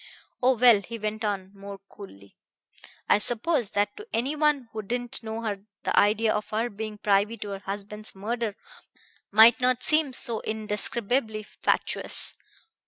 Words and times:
Oh, 0.41 0.57
well!" 0.57 0.81
he 0.81 0.97
went 0.97 1.23
on 1.23 1.51
more 1.53 1.77
coolly, 1.87 2.35
"I 3.07 3.19
suppose 3.19 3.69
that 3.77 3.95
to 3.97 4.07
any 4.11 4.35
one 4.35 4.67
who 4.73 4.81
didn't 4.81 5.21
know 5.21 5.43
her 5.43 5.65
the 5.83 5.95
idea 5.95 6.33
of 6.33 6.49
her 6.49 6.71
being 6.71 6.97
privy 6.97 7.37
to 7.37 7.49
her 7.49 7.59
husband's 7.59 8.15
murder 8.15 8.55
might 9.31 9.61
not 9.61 9.83
seem 9.83 10.11
so 10.11 10.41
indescribably 10.41 11.43
fatuous. 11.43 12.35